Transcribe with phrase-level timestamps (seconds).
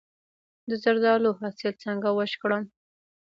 [0.69, 2.63] د زردالو حاصل څنګه وچ کړم؟